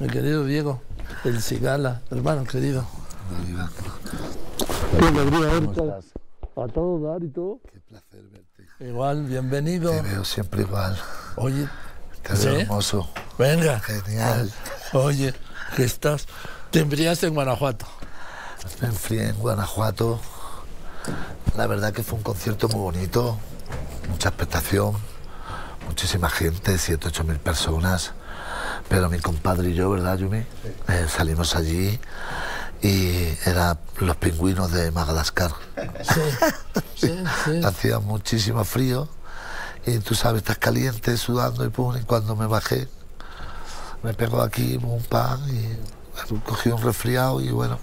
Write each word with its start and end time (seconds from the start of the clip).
mi 0.00 0.08
querido 0.08 0.44
Diego, 0.44 0.82
el 1.24 1.42
Cigala, 1.42 2.02
hermano 2.10 2.44
querido. 2.44 2.84
¿Cómo 4.98 5.72
estás? 5.72 6.04
A 6.56 6.66
todo 6.72 7.10
dar 7.10 7.22
y 7.22 7.28
todo. 7.28 7.60
Qué 7.72 7.80
placer 7.80 8.22
verte. 8.32 8.66
Igual, 8.84 9.24
bienvenido. 9.24 9.90
Te 9.92 10.02
veo 10.02 10.24
siempre 10.24 10.62
igual. 10.62 10.98
Oye, 11.36 11.68
Te 12.22 12.32
veo 12.32 12.42
¿Sí? 12.54 12.60
hermoso. 12.62 13.08
venga. 13.38 13.80
Genial. 13.80 14.52
Oye, 14.92 15.34
que 15.76 15.84
estás. 15.84 16.26
Te 16.70 16.80
enfriaste 16.80 17.26
en 17.26 17.34
Guanajuato. 17.34 17.86
Me 18.80 18.88
enfrié 18.88 19.28
en 19.28 19.36
Guanajuato. 19.36 20.18
La 21.56 21.66
verdad 21.66 21.92
que 21.92 22.02
fue 22.02 22.16
un 22.18 22.22
concierto 22.24 22.68
muy 22.68 22.80
bonito. 22.80 23.38
Mucha 24.08 24.28
expectación. 24.30 24.94
Muchísima 25.86 26.30
gente, 26.30 26.78
7, 26.78 27.08
8 27.08 27.24
mil 27.24 27.38
personas. 27.38 28.12
Pero 28.90 29.08
mi 29.08 29.18
compadre 29.20 29.70
y 29.70 29.74
yo, 29.74 29.88
¿verdad, 29.88 30.18
Yumi? 30.18 30.38
Eh, 30.88 31.06
salimos 31.08 31.54
allí 31.56 31.98
y 32.82 33.28
eran 33.46 33.78
los 34.00 34.16
pingüinos 34.16 34.72
de 34.72 34.90
Madagascar. 34.90 35.52
Sí, 36.02 36.20
sí, 36.96 37.14
sí. 37.44 37.60
Hacía 37.64 38.00
muchísimo 38.00 38.64
frío 38.64 39.08
y 39.86 39.98
tú 40.00 40.14
sabes, 40.14 40.42
estás 40.42 40.58
caliente, 40.58 41.16
sudando 41.16 41.64
y 41.64 41.68
pum, 41.70 41.96
y 41.96 42.02
cuando 42.02 42.34
me 42.36 42.46
bajé 42.46 42.88
me 44.02 44.12
pegó 44.12 44.42
aquí 44.42 44.78
un 44.82 45.02
pan 45.04 45.40
y 45.48 46.36
cogí 46.46 46.70
un 46.70 46.82
resfriado 46.82 47.40
y 47.40 47.50
bueno, 47.50 47.78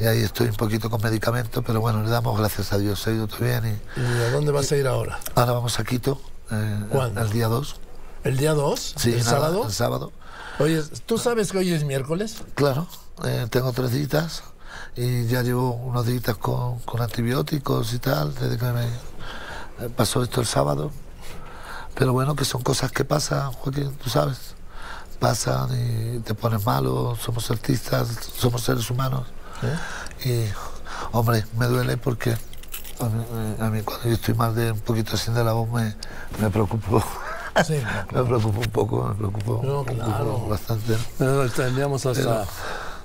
y 0.00 0.06
ahí 0.06 0.22
estoy 0.22 0.48
un 0.48 0.56
poquito 0.56 0.90
con 0.90 1.00
medicamentos, 1.02 1.62
pero 1.66 1.80
bueno, 1.80 2.02
le 2.02 2.10
damos 2.10 2.38
gracias 2.38 2.72
a 2.72 2.78
Dios, 2.78 3.00
se 3.00 3.10
ha 3.10 3.12
ido 3.12 3.28
todo 3.28 3.44
bien 3.44 3.80
y 3.96 4.00
¿Y 4.00 4.22
a 4.22 4.30
dónde 4.32 4.50
vas 4.50 4.72
a 4.72 4.76
ir 4.76 4.86
ahora? 4.88 5.20
ahora 5.36 5.52
vamos 5.52 5.78
a 5.78 5.84
Quito, 5.84 6.20
eh, 6.50 6.80
¿Cuándo? 6.90 7.20
el 7.20 7.30
día 7.30 7.46
2. 7.48 7.80
¿El 8.24 8.36
día 8.36 8.52
2? 8.54 8.94
Sí, 8.96 9.12
¿El 9.12 9.18
nada, 9.18 9.30
sábado? 9.30 9.64
El 9.66 9.72
sábado, 9.72 10.12
Oye, 10.58 10.82
¿tú 11.06 11.16
sabes 11.16 11.52
que 11.52 11.58
hoy 11.58 11.72
es 11.72 11.84
miércoles? 11.84 12.36
claro, 12.54 12.86
eh, 13.24 13.46
tengo 13.50 13.72
tres 13.72 13.92
días 13.92 14.42
y 14.94 15.26
ya 15.26 15.42
llevo 15.42 15.72
unos 15.72 16.04
días 16.06 16.22
con, 16.38 16.78
con 16.80 17.00
antibióticos 17.00 17.94
y 17.94 17.98
tal, 17.98 18.34
desde 18.34 18.58
que 18.58 18.66
me 18.66 18.84
eh, 18.84 19.88
pasó 19.96 20.22
esto 20.22 20.40
el 20.40 20.46
sábado. 20.46 20.90
Pero 21.94 22.12
bueno, 22.12 22.36
que 22.36 22.44
son 22.44 22.62
cosas 22.62 22.92
que 22.92 23.04
pasan, 23.04 23.52
Joaquín, 23.52 23.90
tú 24.02 24.10
sabes. 24.10 24.54
Pasan 25.18 25.68
y 25.72 26.18
te 26.20 26.34
pones 26.34 26.64
malo, 26.64 27.16
somos 27.22 27.50
artistas, 27.50 28.08
somos 28.36 28.62
seres 28.62 28.88
humanos. 28.90 29.26
Y, 30.24 30.44
hombre, 31.12 31.44
me 31.58 31.66
duele 31.66 31.96
porque 31.98 32.32
a 32.32 33.04
mí, 33.04 33.22
eh, 33.32 33.56
a 33.60 33.70
mí 33.70 33.82
cuando 33.82 34.08
yo 34.08 34.14
estoy 34.14 34.34
mal 34.34 34.54
de 34.54 34.72
un 34.72 34.80
poquito 34.80 35.14
así 35.14 35.30
de 35.32 35.42
la 35.44 35.52
voz 35.52 35.68
me, 35.70 35.94
me 36.38 36.50
preocupo. 36.50 37.02
Sí. 37.66 37.80
me 38.12 38.22
preocupo 38.24 38.60
un 38.60 38.70
poco, 38.70 39.04
me 39.08 39.14
preocupo, 39.14 39.60
No, 39.64 39.84
poco, 39.84 39.94
claro. 39.94 40.46
bastante. 40.48 40.96
No, 41.18 41.48
Tendríamos 41.48 42.04
hasta 42.06 42.44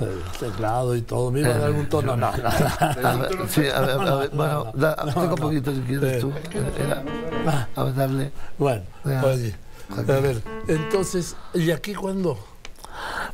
el 0.00 0.22
teclado 0.40 0.96
y 0.96 1.02
todo. 1.02 1.30
¿Me 1.30 1.40
iba 1.40 1.50
a 1.50 1.58
dar 1.58 1.64
algún 1.64 1.88
tono? 1.88 2.16
No, 2.16 2.30
no. 2.36 2.48
A 2.48 3.16
ver, 3.16 3.48
sí, 3.48 3.62
a 3.72 3.80
ver, 3.80 4.00
a 4.00 4.14
ver, 4.16 4.30
bueno, 4.30 4.72
da, 4.74 4.96
tengo 4.96 5.22
un 5.22 5.34
poquito 5.36 5.72
si 5.72 5.80
quieres 5.82 6.20
tú. 6.20 6.32
Era- 6.78 7.02
Ah, 7.46 7.66
a 7.76 7.82
ver, 7.84 7.94
darle. 7.94 8.32
Bueno, 8.58 8.82
oye, 9.04 9.54
a 9.96 10.02
ver, 10.20 10.42
entonces, 10.68 11.36
¿y 11.54 11.70
aquí 11.70 11.94
cuándo? 11.94 12.38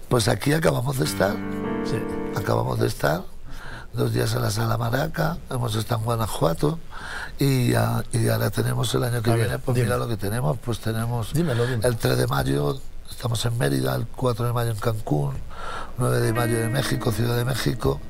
Pues 0.09 0.29
aquí 0.29 0.53
acabamos 0.53 0.99
de 0.99 1.05
estar, 1.05 1.33
Sí. 1.85 1.97
acabamos 2.37 2.79
de 2.81 2.87
estar, 2.87 3.23
dos 3.93 4.13
días 4.13 4.33
en 4.35 4.43
la 4.43 4.51
Sala 4.51 4.79
Maraca, 4.79 5.39
hemos 5.51 5.75
estado 5.75 6.01
en 6.01 6.05
Guanajuato 6.07 6.79
y, 7.39 7.75
ah, 7.75 8.03
y 8.13 8.29
ahora 8.29 8.51
tenemos 8.51 8.93
el 8.95 9.05
año 9.05 9.23
que 9.23 9.31
A 9.31 9.35
ver, 9.35 9.45
viene, 9.47 9.59
pues 9.59 9.75
dime. 9.75 9.87
mira 9.87 9.99
lo 9.99 10.09
que 10.09 10.17
tenemos, 10.17 10.59
pues 10.59 10.79
tenemos 10.81 11.33
Dímelo, 11.33 11.65
el 11.65 11.97
3 11.97 12.17
de 12.19 12.27
mayo, 12.27 12.81
estamos 13.11 13.45
en 13.47 13.57
Mérida, 13.59 13.95
el 13.95 14.07
4 14.07 14.47
de 14.47 14.53
mayo 14.53 14.71
en 14.71 14.77
Cancún, 14.79 15.35
9 15.99 16.21
de 16.21 16.33
mayo 16.33 16.59
en 16.59 16.73
México, 16.73 17.13
Ciudad 17.13 17.37
de 17.37 17.45
México, 17.45 18.01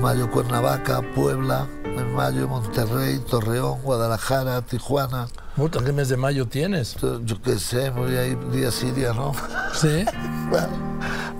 mayo 0.00 0.30
Cuernavaca, 0.30 1.02
Puebla, 1.14 1.66
en 1.84 2.14
mayo 2.14 2.48
Monterrey, 2.48 3.18
Torreón, 3.28 3.82
Guadalajara, 3.82 4.62
Tijuana, 4.62 5.28
Puta, 5.56 5.84
¿Qué 5.84 5.92
mes 5.92 6.08
de 6.08 6.16
mayo 6.16 6.46
tienes? 6.48 6.96
yo 7.24 7.42
qué 7.42 7.58
sé, 7.58 7.90
voy 7.90 8.16
a 8.16 8.26
ir 8.26 8.38
día 8.50 8.70
sí, 8.70 8.90
día 8.92 9.12
no, 9.12 9.32
Sí. 9.74 10.04
Bueno, 10.48 10.68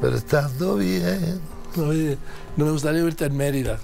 pero 0.00 0.16
estando 0.16 0.74
bien. 0.76 1.40
Oye, 1.78 2.18
no 2.56 2.66
me 2.66 2.72
gustaría 2.72 3.00
irte 3.02 3.24
en 3.24 3.36
Mérida. 3.36 3.78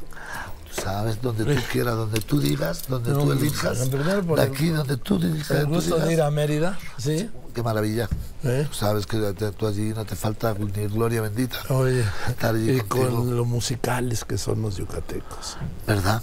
Sabes, 0.88 1.20
donde 1.22 1.44
tú 1.54 1.60
quieras, 1.70 1.94
donde 1.96 2.20
tú 2.20 2.40
digas, 2.40 2.84
donde 2.88 3.10
No, 3.10 3.18
tú 3.24 3.32
elijas. 3.32 3.78
primer 3.88 4.24
por 4.24 4.38
de 4.38 4.44
aquí, 4.46 4.68
donde 4.70 4.96
tú 4.96 5.18
digas. 5.18 5.50
El 5.50 5.66
gusto 5.66 5.98
de 5.98 6.12
ir 6.12 6.22
a 6.22 6.30
Mérida, 6.30 6.78
¿sí? 6.96 7.28
Qué 7.54 7.62
maravilla. 7.62 8.08
¿Eh? 8.44 8.66
Tú 8.70 8.74
sabes 8.74 9.06
que 9.06 9.18
tú 9.56 9.66
allí 9.66 9.90
no 9.94 10.04
te 10.04 10.16
falta 10.16 10.54
ni 10.54 10.86
gloria 10.86 11.20
bendita. 11.22 11.58
Oye, 11.70 12.04
Estar 12.28 12.54
allí 12.54 12.70
y 12.70 12.80
contigo. 12.80 13.10
con 13.16 13.36
lo 13.36 13.44
musicales 13.44 14.24
que 14.24 14.38
son 14.38 14.62
los 14.62 14.76
yucatecos. 14.76 15.56
¿Verdad? 15.86 16.22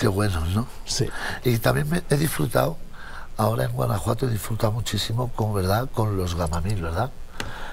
Qué 0.00 0.08
buenos, 0.08 0.48
¿no? 0.54 0.66
Sí. 0.84 1.06
Y 1.44 1.58
también 1.58 1.88
me 1.90 2.02
he 2.08 2.16
disfrutado, 2.16 2.76
ahora 3.36 3.64
en 3.64 3.72
Guanajuato 3.72 4.26
he 4.26 4.30
disfrutado 4.30 4.72
muchísimo 4.72 5.30
con, 5.36 5.52
¿verdad? 5.54 5.88
Con 5.92 6.16
los 6.16 6.34
Gamamil, 6.36 6.80
¿verdad? 6.82 7.10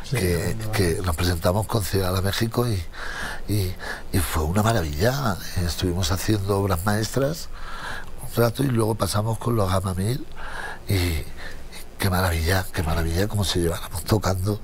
Que, 0.10 0.56
que 0.74 1.02
nos 1.04 1.16
presentamos 1.16 1.66
con 1.68 1.84
Ciudad 1.84 2.14
de 2.14 2.22
México 2.22 2.68
y, 2.68 2.82
y, 3.52 3.74
y 4.12 4.20
fue 4.20 4.44
una 4.44 4.62
maravilla. 4.64 5.38
Estuvimos 5.66 6.12
haciendo 6.12 6.58
obras 6.60 6.86
maestras 6.86 7.50
un 8.28 8.36
rato 8.44 8.64
y 8.64 8.68
luego 8.68 8.96
pasamos 8.96 9.38
con 9.38 9.56
los 9.56 9.70
Gamamil 9.72 10.26
y, 10.88 10.94
y 10.94 11.26
qué 12.00 12.10
maravilla, 12.10 12.66
qué 12.74 12.84
maravilla 12.84 13.28
cómo 13.28 13.44
se 13.44 13.60
lleváramos 13.60 14.04
tocando, 14.04 14.60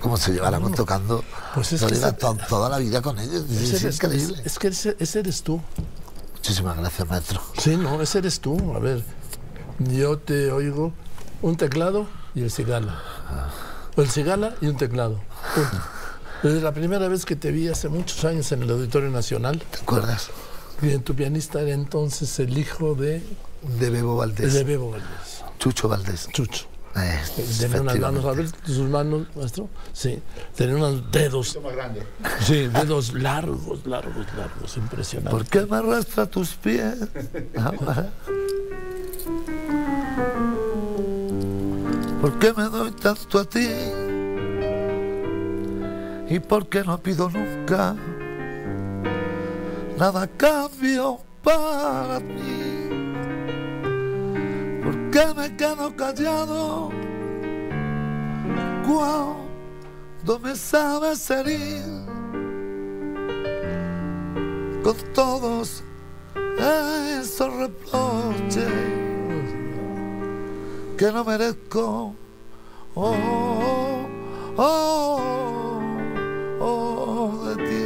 cómo 0.00 0.16
se 0.16 0.32
lleváramos 0.32 0.72
tocando 0.74 1.22
Pues 1.54 1.72
es 1.74 1.82
que 1.82 1.94
ese- 1.94 2.12
to- 2.14 2.36
toda 2.48 2.68
la 2.68 2.78
vida 2.78 3.00
con 3.02 3.18
ellos. 3.18 3.44
Es, 3.50 3.82
increíble. 3.84 4.42
es- 4.44 4.58
que 4.58 4.68
ese, 4.68 4.96
ese 4.98 5.20
eres 5.20 5.42
tú. 5.42 5.60
Muchísimas 6.34 6.76
gracias, 6.76 7.08
maestro. 7.08 7.40
Sí, 7.58 7.76
no, 7.76 8.00
ese 8.02 8.18
eres 8.18 8.40
tú. 8.40 8.74
A 8.74 8.80
ver, 8.80 9.04
yo 9.78 10.18
te 10.18 10.50
oigo 10.50 10.92
un 11.40 11.56
teclado 11.56 12.08
y 12.34 12.42
el 12.42 12.50
cigala. 12.50 13.00
El 13.96 14.08
cigala 14.10 14.54
y 14.60 14.66
un 14.68 14.76
teclado. 14.76 15.20
Punto. 15.54 15.76
Desde 16.42 16.60
la 16.60 16.72
primera 16.72 17.06
vez 17.08 17.24
que 17.24 17.36
te 17.36 17.52
vi 17.52 17.68
hace 17.68 17.88
muchos 17.88 18.24
años 18.24 18.50
en 18.52 18.62
el 18.62 18.70
Auditorio 18.70 19.10
Nacional, 19.10 19.62
¿Te 19.70 19.78
acuerdas? 19.78 20.30
y 20.80 20.98
tu 20.98 21.14
pianista 21.14 21.60
era 21.60 21.70
entonces 21.72 22.38
el 22.40 22.58
hijo 22.58 22.94
de, 22.96 23.22
De 23.78 23.90
Bebo 23.90 24.16
Valdés. 24.16 24.52
de 24.54 24.64
Bebo 24.64 24.90
Valdés, 24.90 25.44
Chucho 25.58 25.88
Valdés. 25.88 26.28
Chucho. 26.32 26.66
Eh, 26.94 27.18
Tenía 27.58 27.80
unas 27.80 27.98
manos, 28.00 28.24
a 28.26 28.32
ver 28.32 28.46
sus 28.66 28.86
manos, 28.88 29.26
maestro. 29.34 29.70
Sí, 29.94 30.20
tenía 30.54 30.76
unos 30.76 31.10
dedos. 31.10 31.56
Sí, 32.44 32.66
dedos 32.68 33.14
largos, 33.14 33.86
largos, 33.86 34.26
largos, 34.36 34.76
impresionantes. 34.76 35.32
¿Por 35.32 35.46
qué 35.46 35.64
me 35.64 35.76
arrastra 35.78 36.26
tus 36.26 36.50
pies? 36.54 36.96
¿Por 42.22 42.38
qué 42.38 42.52
me 42.56 42.62
doy 42.68 42.92
tanto 42.92 43.40
a 43.40 43.44
ti? 43.44 43.68
¿Y 46.28 46.38
por 46.38 46.68
qué 46.68 46.84
no 46.84 46.96
pido 46.96 47.28
nunca 47.28 47.96
nada 49.98 50.28
cambio 50.28 51.18
para 51.42 52.20
ti? 52.20 52.88
¿Por 54.84 55.10
qué 55.10 55.34
me 55.36 55.56
quedo 55.56 55.96
callado 55.96 56.90
cuando 58.86 60.38
me 60.38 60.54
sabes 60.54 61.28
herir? 61.28 62.02
con 64.82 64.96
todos 65.14 65.84
esos 66.58 67.54
reproches 67.56 68.91
que 71.02 71.10
no 71.10 71.24
merezco. 71.24 72.14
Oh, 72.94 74.06
oh, 74.56 75.80
oh, 76.60 77.44
de 77.48 77.56
ti. 77.56 77.84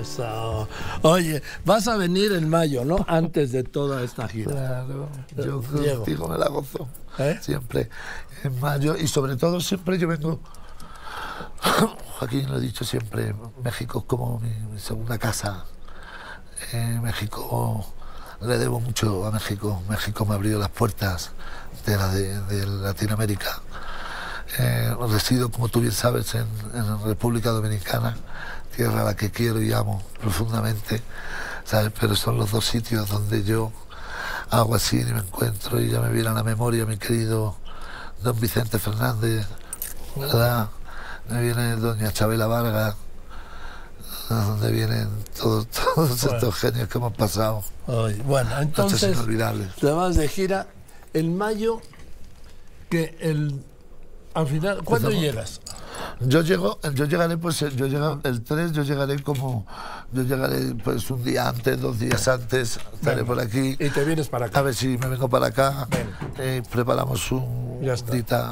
Eso. 0.00 0.66
Oye, 1.02 1.40
vas 1.64 1.86
a 1.86 1.96
venir 1.96 2.32
en 2.32 2.48
mayo, 2.48 2.84
¿no? 2.84 3.04
Antes 3.06 3.52
de 3.52 3.62
toda 3.62 4.02
esta 4.02 4.26
gira. 4.26 4.50
Claro, 4.50 5.08
yo 5.36 5.60
Diego. 5.60 5.96
contigo 5.98 6.28
me 6.28 6.36
la 6.36 6.48
gozo. 6.48 6.88
¿Eh? 7.18 7.38
Siempre 7.40 7.90
en 8.42 8.58
mayo 8.58 8.96
y 8.96 9.06
sobre 9.06 9.36
todo 9.36 9.60
siempre 9.60 9.98
yo 9.98 10.08
vengo. 10.08 10.40
Joaquín 12.18 12.50
lo 12.50 12.56
he 12.56 12.60
dicho 12.60 12.84
siempre, 12.84 13.36
México 13.62 14.00
es 14.00 14.04
como 14.06 14.40
mi, 14.40 14.50
mi 14.72 14.80
segunda 14.80 15.16
casa. 15.16 15.64
Eh, 16.72 16.98
México 17.00 17.86
le 18.40 18.58
debo 18.58 18.80
mucho 18.80 19.26
a 19.26 19.30
México. 19.30 19.82
México 19.88 20.24
me 20.26 20.34
abrió 20.34 20.58
las 20.58 20.70
puertas 20.70 21.30
de, 21.84 21.96
la 21.96 22.08
de, 22.08 22.66
Latinoamérica. 22.66 23.60
Eh, 24.58 24.94
resido, 25.10 25.50
como 25.50 25.68
tú 25.68 25.80
bien 25.80 25.92
sabes, 25.92 26.34
en, 26.34 26.46
en 26.74 27.04
República 27.04 27.50
Dominicana, 27.50 28.16
tierra 28.74 29.02
a 29.02 29.04
la 29.04 29.16
que 29.16 29.30
quiero 29.30 29.60
y 29.60 29.72
amo 29.72 30.02
profundamente, 30.20 31.02
¿sabes? 31.64 31.92
Pero 31.98 32.14
son 32.14 32.38
los 32.38 32.50
dos 32.50 32.64
sitios 32.64 33.08
donde 33.08 33.42
yo 33.44 33.72
hago 34.50 34.74
así 34.74 35.00
y 35.00 35.04
me 35.04 35.20
encuentro 35.20 35.80
y 35.80 35.90
ya 35.90 36.00
me 36.00 36.10
viene 36.10 36.28
a 36.28 36.32
la 36.32 36.42
memoria 36.42 36.86
mi 36.86 36.96
querido 36.96 37.56
don 38.22 38.38
Vicente 38.40 38.78
Fernández, 38.78 39.46
¿verdad? 40.14 40.68
me 41.28 41.42
viene 41.42 41.76
doña 41.76 42.12
Chabela 42.12 42.46
Vargas, 42.46 42.94
donde 44.34 44.72
vienen 44.72 45.08
todos, 45.38 45.66
todos 45.94 46.20
Bueno. 46.22 46.36
estos 46.36 46.54
genios 46.56 46.88
que 46.88 46.98
hemos 46.98 47.12
pasado. 47.14 47.62
Ay, 47.86 48.20
bueno, 48.26 48.50
entonces 48.60 49.16
te 49.80 49.90
vas 49.92 50.16
de 50.16 50.28
gira 50.28 50.66
en 51.14 51.36
mayo, 51.36 51.80
que 52.90 53.16
el 53.20 53.62
al 54.34 54.46
final, 54.46 54.82
¿cuándo 54.84 55.10
llegas? 55.10 55.62
Yo 56.20 56.42
llego, 56.42 56.78
yo 56.94 57.06
llegaré 57.06 57.38
pues 57.38 57.58
yo 57.60 57.86
llego 57.86 58.20
el 58.22 58.42
3, 58.42 58.72
yo 58.72 58.82
llegaré 58.82 59.22
como 59.22 59.66
yo 60.12 60.22
llegaré 60.24 60.74
pues 60.84 61.10
un 61.10 61.24
día 61.24 61.48
antes, 61.48 61.80
dos 61.80 61.98
días 61.98 62.28
antes, 62.28 62.78
estaré 62.94 63.24
por 63.24 63.40
aquí. 63.40 63.76
Y 63.78 63.88
te 63.88 64.04
vienes 64.04 64.28
para 64.28 64.46
acá. 64.46 64.58
A 64.58 64.62
ver 64.62 64.74
si 64.74 64.98
me 64.98 65.08
vengo 65.08 65.26
para 65.30 65.46
acá. 65.46 65.88
Eh, 66.38 66.62
preparamos 66.70 67.32
un 67.32 67.80
Ya 67.82 67.94
está. 67.94 68.12
dita 68.12 68.44